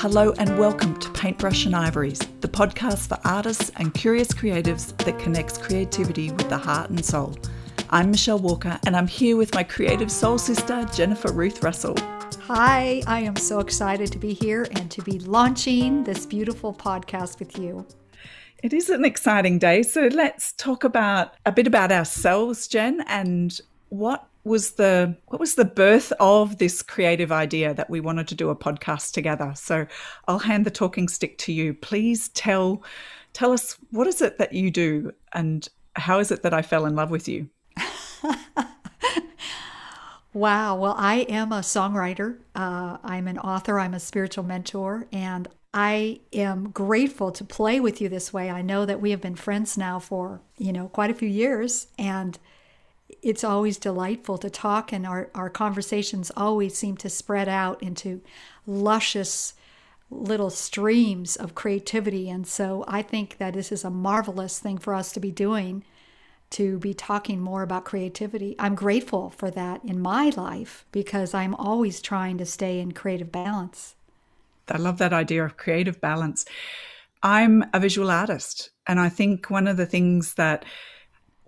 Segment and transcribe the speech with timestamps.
[0.00, 5.18] Hello and welcome to Paintbrush and Ivories, the podcast for artists and curious creatives that
[5.18, 7.36] connects creativity with the heart and soul.
[7.90, 11.96] I'm Michelle Walker and I'm here with my creative soul sister, Jennifer Ruth Russell.
[12.44, 17.38] Hi, I am so excited to be here and to be launching this beautiful podcast
[17.38, 17.86] with you.
[18.62, 19.82] It is an exciting day.
[19.82, 23.60] So let's talk about a bit about ourselves, Jen, and
[23.90, 28.34] what was the what was the birth of this creative idea that we wanted to
[28.34, 29.52] do a podcast together?
[29.54, 29.86] So
[30.28, 31.74] i'll hand the talking stick to you.
[31.74, 32.82] Please tell
[33.32, 36.86] tell us what is it that you do and how is it that i fell
[36.86, 37.48] in love with you?
[40.32, 40.76] Wow.
[40.76, 42.38] Well i am a songwriter.
[42.54, 43.80] Uh, i'm an author.
[43.80, 48.48] I'm a spiritual mentor and i am grateful to play with you this way.
[48.48, 51.88] I know that we have been friends now for you know quite a few years
[51.98, 52.38] and
[53.22, 58.20] it's always delightful to talk, and our, our conversations always seem to spread out into
[58.66, 59.54] luscious
[60.10, 62.28] little streams of creativity.
[62.28, 65.84] And so I think that this is a marvelous thing for us to be doing
[66.50, 68.56] to be talking more about creativity.
[68.58, 73.30] I'm grateful for that in my life because I'm always trying to stay in creative
[73.30, 73.94] balance.
[74.68, 76.44] I love that idea of creative balance.
[77.22, 80.64] I'm a visual artist, and I think one of the things that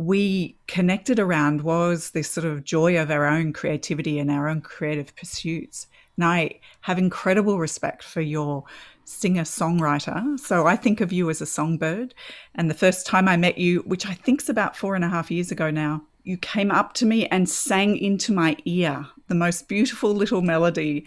[0.00, 4.62] we connected around was this sort of joy of our own creativity and our own
[4.62, 5.88] creative pursuits.
[6.16, 8.64] And I have incredible respect for your
[9.04, 10.40] singer songwriter.
[10.40, 12.14] So I think of you as a songbird.
[12.54, 15.30] And the first time I met you, which I think's about four and a half
[15.30, 19.68] years ago now, you came up to me and sang into my ear the most
[19.68, 21.04] beautiful little melody.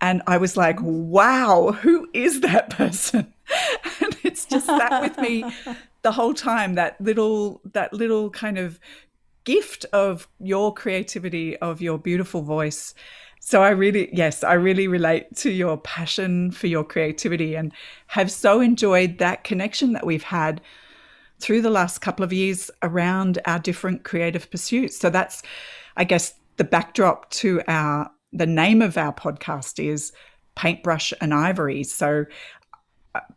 [0.00, 3.34] And I was like, wow, who is that person?
[4.48, 5.44] just sat with me
[6.02, 8.78] the whole time that little that little kind of
[9.44, 12.94] gift of your creativity of your beautiful voice.
[13.40, 17.72] So i really yes i really relate to your passion for your creativity and
[18.08, 20.60] have so enjoyed that connection that we've had
[21.38, 24.98] through the last couple of years around our different creative pursuits.
[24.98, 25.42] So that's
[25.96, 30.12] i guess the backdrop to our the name of our podcast is
[30.56, 31.84] paintbrush and ivory.
[31.84, 32.24] So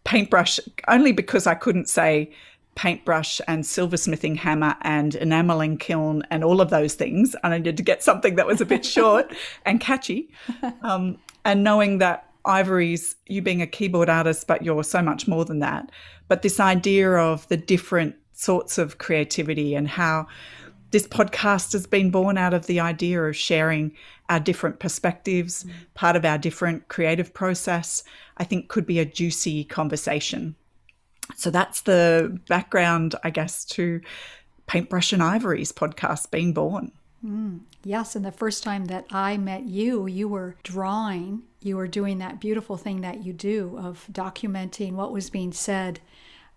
[0.04, 2.32] paintbrush only because i couldn't say
[2.80, 7.36] paintbrush and silversmithing hammer and enameling kiln and all of those things.
[7.44, 9.36] I needed to get something that was a bit short
[9.66, 10.30] and catchy.
[10.82, 15.44] Um, and knowing that Ivories, you being a keyboard artist, but you're so much more
[15.44, 15.92] than that.
[16.30, 20.28] But this idea of the different sorts of creativity and how
[20.92, 23.96] this podcast has been born out of the idea of sharing
[24.30, 25.72] our different perspectives, mm.
[25.94, 28.04] part of our different creative process,
[28.38, 30.56] I think could be a juicy conversation.
[31.36, 34.02] So that's the background, I guess, to
[34.68, 36.92] Paintbrush and Ivories podcast being born.
[37.24, 41.44] Mm, yes, and the first time that I met you, you were drawing.
[41.62, 46.00] You were doing that beautiful thing that you do of documenting what was being said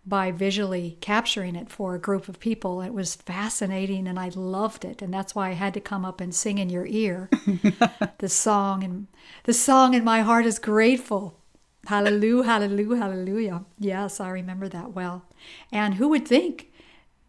[0.05, 2.81] by visually capturing it for a group of people.
[2.81, 5.01] It was fascinating and I loved it.
[5.01, 7.31] And that's why I had to come up and sing in your ear
[8.19, 9.07] the song and
[9.45, 11.39] the song in my heart is grateful
[11.87, 13.65] Hallelujah, hallelujah, hallelujah.
[13.79, 15.25] Yes, I remember that well.
[15.73, 16.71] And who would think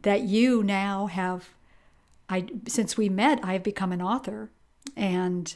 [0.04, 1.50] that you now have
[2.30, 4.52] I since we met, I've become an author
[4.96, 5.56] and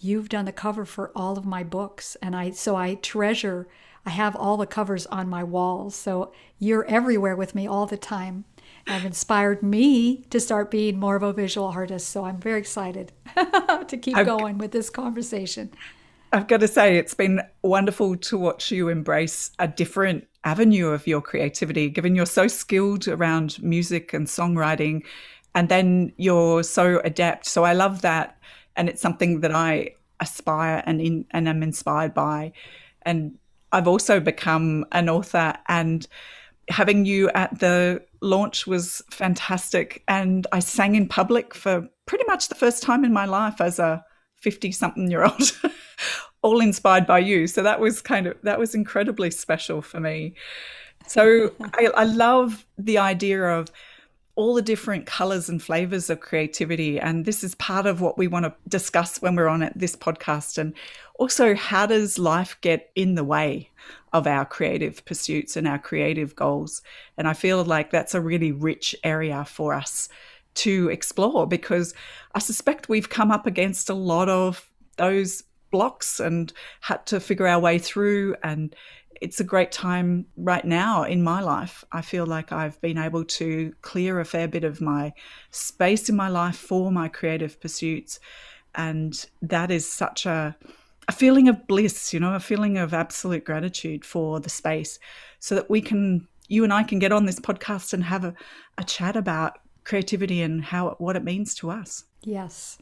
[0.00, 3.68] you've done the cover for all of my books and I so I treasure
[4.08, 5.94] I have all the covers on my walls.
[5.94, 8.46] So you're everywhere with me all the time.
[8.86, 12.08] And have inspired me to start being more of a visual artist.
[12.08, 15.70] So I'm very excited to keep I've, going with this conversation.
[16.32, 21.06] I've got to say, it's been wonderful to watch you embrace a different avenue of
[21.06, 25.04] your creativity, given you're so skilled around music and songwriting,
[25.54, 27.44] and then you're so adept.
[27.44, 28.38] So I love that.
[28.78, 29.90] And it's something that I
[30.20, 32.52] aspire and, in, and am inspired by.
[33.02, 33.38] And
[33.72, 36.06] I've also become an author, and
[36.70, 40.02] having you at the launch was fantastic.
[40.08, 43.78] And I sang in public for pretty much the first time in my life as
[43.78, 44.02] a
[44.40, 45.52] 50 something year old.
[46.42, 47.46] all inspired by you.
[47.46, 50.34] So that was kind of that was incredibly special for me.
[51.06, 53.70] So I, I love the idea of
[54.38, 57.00] all the different colors and flavors of creativity.
[57.00, 59.96] And this is part of what we want to discuss when we're on it, this
[59.96, 60.58] podcast.
[60.58, 60.74] And
[61.18, 63.68] also, how does life get in the way
[64.12, 66.82] of our creative pursuits and our creative goals?
[67.16, 70.08] And I feel like that's a really rich area for us
[70.54, 71.92] to explore because
[72.32, 75.42] I suspect we've come up against a lot of those
[75.72, 76.52] blocks and
[76.82, 78.36] had to figure our way through.
[78.44, 78.72] And
[79.20, 81.84] it's a great time right now in my life.
[81.92, 85.12] I feel like I've been able to clear a fair bit of my
[85.50, 88.20] space in my life for my creative pursuits.
[88.74, 90.56] And that is such a
[91.08, 94.98] a feeling of bliss, you know, a feeling of absolute gratitude for the space
[95.40, 98.34] so that we can, you and I can get on this podcast and have a,
[98.76, 102.04] a chat about creativity and how what it means to us.
[102.22, 102.78] Yes.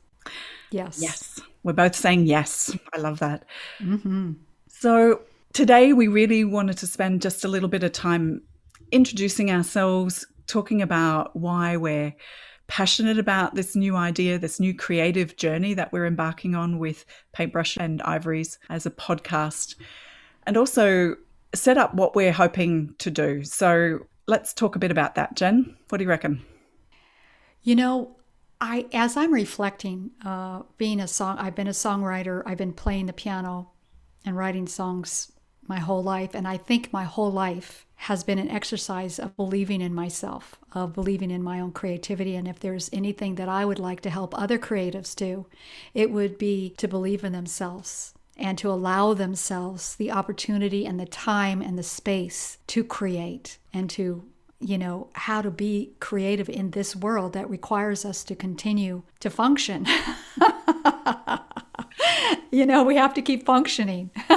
[0.72, 0.98] Yes.
[1.00, 1.40] Yes.
[1.62, 2.76] We're both saying yes.
[2.92, 3.44] I love that.
[3.78, 4.32] Mm-hmm.
[4.66, 5.20] So
[5.56, 8.42] today we really wanted to spend just a little bit of time
[8.92, 12.14] introducing ourselves, talking about why we're
[12.66, 17.78] passionate about this new idea, this new creative journey that we're embarking on with Paintbrush
[17.78, 19.76] and Ivories as a podcast,
[20.46, 21.16] and also
[21.54, 23.42] set up what we're hoping to do.
[23.42, 25.74] So let's talk a bit about that, Jen.
[25.88, 26.44] What do you reckon?
[27.62, 28.16] You know,
[28.60, 32.42] I as I'm reflecting, uh, being a song, I've been a songwriter.
[32.44, 33.70] I've been playing the piano
[34.26, 35.32] and writing songs
[35.68, 39.80] my whole life, and I think my whole life has been an exercise of believing
[39.80, 42.36] in myself, of believing in my own creativity.
[42.36, 45.46] And if there's anything that I would like to help other creatives do,
[45.94, 51.06] it would be to believe in themselves and to allow themselves the opportunity and the
[51.06, 54.24] time and the space to create and to
[54.58, 59.28] you know how to be creative in this world that requires us to continue to
[59.28, 59.86] function
[62.50, 64.10] you know we have to keep functioning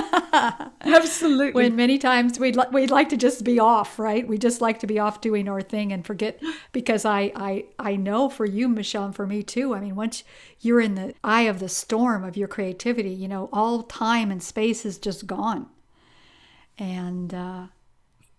[0.82, 1.52] Absolutely.
[1.52, 4.28] when many times we'd, li- we'd like to just be off, right?
[4.28, 6.42] We just like to be off doing our thing and forget
[6.72, 9.74] because I, I, I know for you, Michelle, and for me too.
[9.74, 10.24] I mean, once
[10.62, 14.42] you're in the eye of the storm of your creativity, you know, all time and
[14.42, 15.68] space is just gone.
[16.78, 17.68] And uh,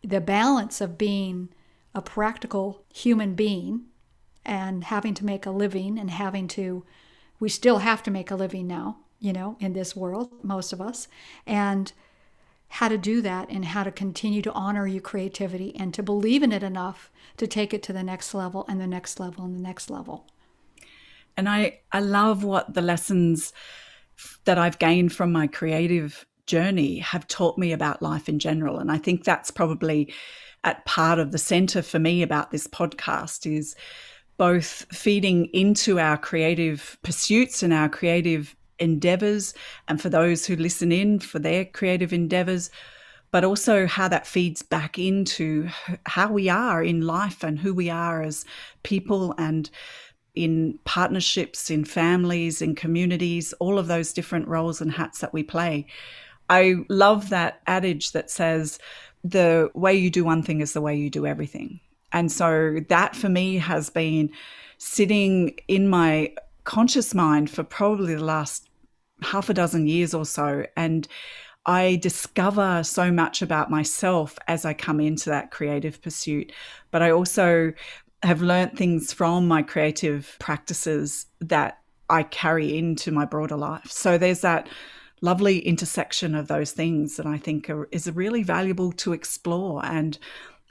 [0.02, 1.50] the balance of being
[1.94, 3.82] a practical human being
[4.44, 6.84] and having to make a living and having to,
[7.38, 10.80] we still have to make a living now you know, in this world, most of
[10.80, 11.06] us,
[11.46, 11.92] and
[12.68, 16.42] how to do that and how to continue to honor your creativity and to believe
[16.42, 19.56] in it enough to take it to the next level and the next level and
[19.56, 20.26] the next level.
[21.36, 23.52] And I, I love what the lessons
[24.44, 28.78] that I've gained from my creative journey have taught me about life in general.
[28.78, 30.12] And I think that's probably
[30.62, 33.74] at part of the center for me about this podcast is
[34.36, 39.54] both feeding into our creative pursuits and our creative endeavors
[39.86, 42.70] and for those who listen in for their creative endeavors,
[43.30, 45.68] but also how that feeds back into
[46.06, 48.44] how we are in life and who we are as
[48.82, 49.70] people and
[50.34, 55.42] in partnerships, in families, in communities, all of those different roles and hats that we
[55.42, 55.86] play.
[56.48, 58.78] I love that adage that says,
[59.22, 61.80] the way you do one thing is the way you do everything.
[62.12, 64.30] And so that for me has been
[64.78, 66.32] sitting in my
[66.64, 68.69] conscious mind for probably the last
[69.22, 70.66] half a dozen years or so.
[70.76, 71.06] And
[71.66, 76.52] I discover so much about myself as I come into that creative pursuit.
[76.90, 77.72] But I also
[78.22, 81.78] have learned things from my creative practices that
[82.08, 83.90] I carry into my broader life.
[83.90, 84.68] So there's that
[85.20, 89.84] lovely intersection of those things that I think are, is really valuable to explore.
[89.84, 90.18] And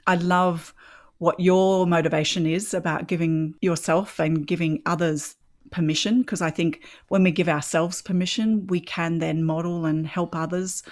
[0.06, 0.74] I love
[1.18, 5.36] what your motivation is about giving yourself and giving others
[5.70, 10.34] permission because I think when we give ourselves permission, we can then model and help
[10.34, 10.82] others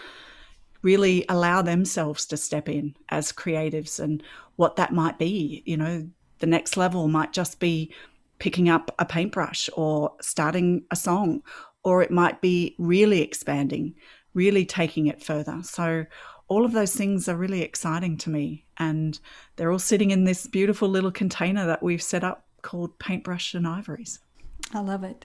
[0.82, 4.22] really allow themselves to step in as creatives and
[4.56, 5.62] what that might be.
[5.66, 6.08] You know,
[6.38, 7.92] the next level might just be
[8.38, 11.42] picking up a paintbrush or starting a song,
[11.82, 13.94] or it might be really expanding,
[14.34, 15.60] really taking it further.
[15.62, 16.06] So,
[16.46, 18.64] all of those things are really exciting to me.
[18.78, 19.18] And
[19.56, 23.66] they're all sitting in this beautiful little container that we've set up called Paintbrush and
[23.66, 24.18] Ivories.
[24.72, 25.24] I love it.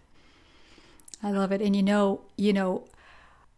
[1.21, 1.61] I love it.
[1.61, 2.85] And you know, you know,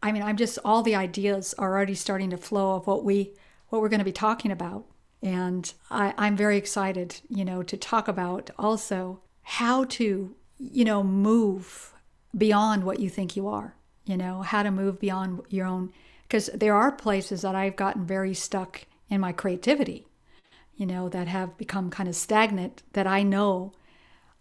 [0.01, 3.33] I mean, I'm just all the ideas are already starting to flow of what we
[3.69, 4.85] what we're going to be talking about.
[5.21, 11.03] And I, I'm very excited, you know, to talk about also how to, you know,
[11.03, 11.93] move
[12.37, 13.75] beyond what you think you are,
[14.05, 15.91] you know, how to move beyond your own
[16.27, 20.07] because there are places that I've gotten very stuck in my creativity,
[20.75, 23.73] you know, that have become kind of stagnant that I know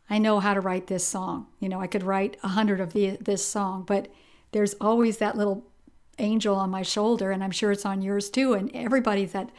[0.08, 1.46] I know how to write this song.
[1.60, 4.08] You know, I could write a hundred of the, this song, but
[4.52, 5.64] there's always that little
[6.18, 8.54] angel on my shoulder, and I'm sure it's on yours too.
[8.54, 9.50] And everybody that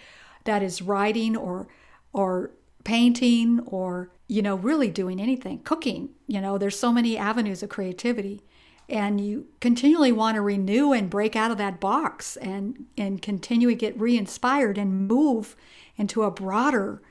[0.46, 1.68] that is writing or
[2.14, 2.52] or
[2.84, 6.10] painting or you know really doing anything, cooking.
[6.28, 8.42] You know, there's so many avenues of creativity,
[8.88, 13.70] and you continually want to renew and break out of that box and and continue
[13.70, 15.56] to get re-inspired and move
[15.98, 17.02] into a broader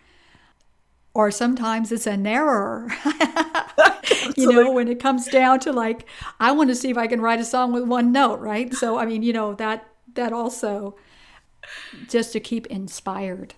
[1.15, 2.89] or sometimes it's a narrower.
[4.37, 6.07] you know, when it comes down to like,
[6.41, 8.75] I want to see if I can write a song with one note, right?
[8.75, 10.97] So, I mean, you know, that that also
[12.09, 13.55] just to keep inspired.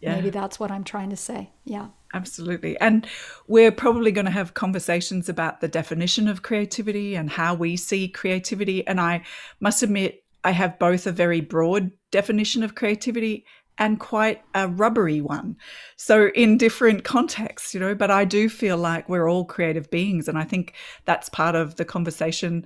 [0.00, 0.14] Yeah.
[0.14, 1.50] Maybe that's what I'm trying to say.
[1.64, 1.88] Yeah.
[2.14, 2.78] Absolutely.
[2.80, 3.06] And
[3.46, 8.08] we're probably going to have conversations about the definition of creativity and how we see
[8.08, 8.84] creativity.
[8.86, 9.22] And I
[9.60, 13.44] must admit, I have both a very broad definition of creativity
[13.80, 15.56] and quite a rubbery one.
[15.96, 20.28] So, in different contexts, you know, but I do feel like we're all creative beings.
[20.28, 20.74] And I think
[21.06, 22.64] that's part of the conversation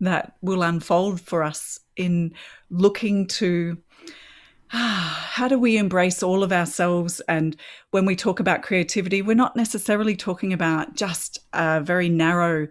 [0.00, 2.34] that will unfold for us in
[2.68, 3.78] looking to
[4.68, 7.20] how do we embrace all of ourselves?
[7.20, 7.56] And
[7.90, 12.68] when we talk about creativity, we're not necessarily talking about just a very narrow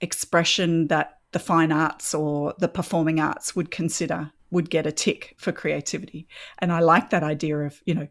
[0.00, 5.34] expression that the fine arts or the performing arts would consider would get a tick
[5.38, 6.26] for creativity.
[6.58, 8.08] And I like that idea of, you know,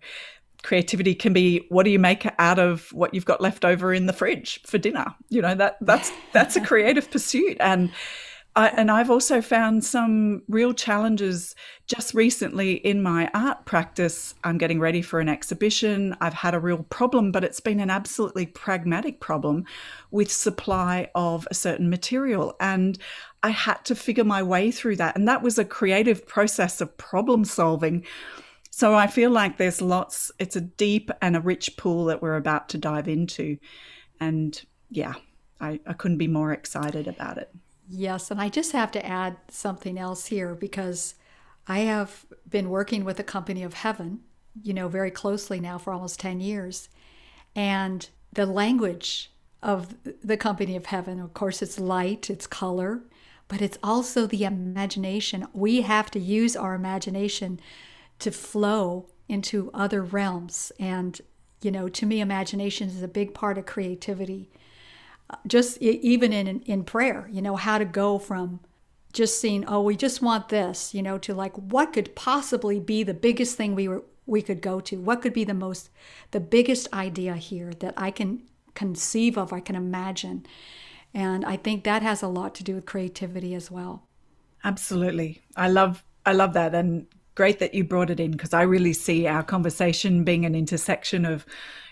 [0.63, 4.05] creativity can be what do you make out of what you've got left over in
[4.05, 5.15] the fridge for dinner?
[5.29, 7.57] You know, that that's that's a creative pursuit.
[7.59, 7.91] And
[8.57, 11.53] I, and I've also found some real challenges
[11.85, 14.33] just recently in my art practice.
[14.43, 16.17] I'm getting ready for an exhibition.
[16.21, 19.65] I've had a real problem, but it's been an absolutely pragmatic problem
[20.09, 22.55] with supply of a certain material.
[22.59, 22.97] And
[23.43, 25.15] I had to figure my way through that.
[25.15, 28.05] And that was a creative process of problem solving.
[28.71, 32.35] So I feel like there's lots, it's a deep and a rich pool that we're
[32.35, 33.57] about to dive into.
[34.19, 35.15] And yeah,
[35.59, 37.51] I, I couldn't be more excited about it.
[37.89, 41.15] Yes, and I just have to add something else here because
[41.67, 44.19] I have been working with the Company of Heaven,
[44.61, 46.89] you know, very closely now for almost 10 years.
[47.55, 49.31] And the language
[49.67, 49.93] of
[50.23, 53.01] the Company of Heaven, of course, it's light, it's color,
[53.47, 55.45] but it's also the imagination.
[55.53, 57.59] We have to use our imagination
[58.19, 60.71] to flow into other realms.
[60.79, 61.19] And,
[61.61, 64.49] you know, to me, imagination is a big part of creativity
[65.29, 68.61] uh, just even in in prayer you know how to go from
[69.11, 73.03] just seeing oh we just want this you know to like what could possibly be
[73.03, 75.89] the biggest thing we were we could go to what could be the most
[76.31, 78.41] the biggest idea here that i can
[78.83, 80.45] conceive of i can imagine.
[81.13, 84.03] And i think that has a lot to do with creativity as well.
[84.63, 85.41] Absolutely.
[85.55, 86.75] I love i love that.
[86.75, 90.55] And great that you brought it in because i really see our conversation being an
[90.55, 91.45] intersection of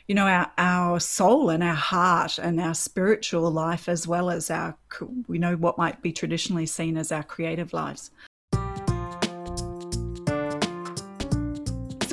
[0.08, 4.52] you know, our, our soul and our heart and our spiritual life, as well as
[4.52, 4.78] our,
[5.28, 8.12] we know, what might be traditionally seen as our creative lives.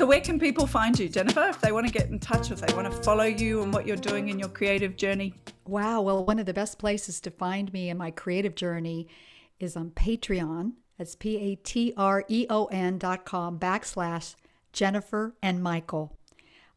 [0.03, 2.59] So, where can people find you, Jennifer, if they want to get in touch, if
[2.59, 5.33] they want to follow you and what you're doing in your creative journey?
[5.65, 6.01] Wow.
[6.01, 9.07] Well, one of the best places to find me in my creative journey
[9.61, 10.73] is on Patreon.
[10.97, 14.35] That's P A T R E O N dot com backslash
[14.73, 16.17] Jennifer and Michael.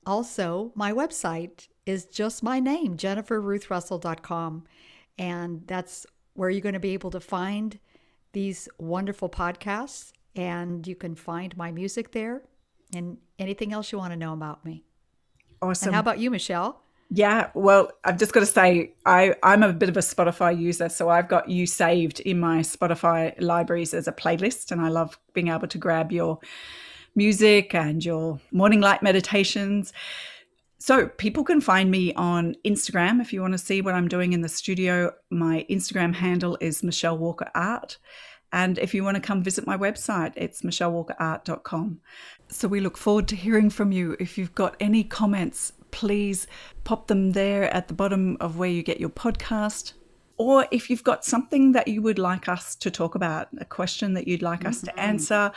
[0.06, 4.62] Also, my website is just my name, jenniferruthrussell.com.
[5.18, 7.80] And that's where you're going to be able to find
[8.34, 10.12] these wonderful podcasts.
[10.36, 12.44] And you can find my music there
[12.94, 14.84] and anything else you want to know about me.
[15.62, 15.88] Awesome.
[15.88, 16.80] And how about you, Michelle?
[17.08, 20.88] Yeah, well, I've just got to say, I, I'm a bit of a Spotify user,
[20.88, 25.16] so I've got you saved in my Spotify libraries as a playlist, and I love
[25.32, 26.40] being able to grab your
[27.14, 29.92] music and your morning light meditations.
[30.78, 34.32] So, people can find me on Instagram if you want to see what I'm doing
[34.32, 35.12] in the studio.
[35.30, 37.98] My Instagram handle is Michelle Walker Art.
[38.52, 42.00] And if you want to come visit my website, it's michellewalkerart.com.
[42.48, 44.16] So, we look forward to hearing from you.
[44.20, 46.46] If you've got any comments, please
[46.84, 49.94] pop them there at the bottom of where you get your podcast.
[50.38, 54.14] Or if you've got something that you would like us to talk about, a question
[54.14, 54.68] that you'd like mm-hmm.
[54.68, 54.98] us to mm-hmm.
[55.00, 55.52] answer,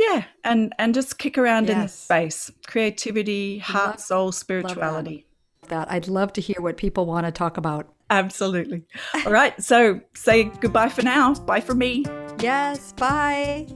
[0.00, 1.74] yeah and and just kick around yes.
[1.74, 5.26] in the space creativity heart love, soul spirituality.
[5.70, 5.90] That.
[5.90, 7.88] I'd love to hear what people want to talk about.
[8.10, 8.82] Absolutely.
[9.24, 9.60] All right.
[9.62, 11.34] So say goodbye for now.
[11.34, 12.04] Bye for me.
[12.40, 13.66] Yes bye